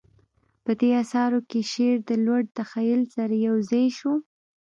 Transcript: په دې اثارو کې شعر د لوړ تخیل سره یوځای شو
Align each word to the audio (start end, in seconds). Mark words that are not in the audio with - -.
په 0.63 0.71
دې 0.79 0.89
اثارو 1.01 1.39
کې 1.49 1.59
شعر 1.71 1.97
د 2.09 2.11
لوړ 2.25 2.41
تخیل 2.59 3.01
سره 3.15 3.33
یوځای 3.47 3.85
شو 3.97 4.13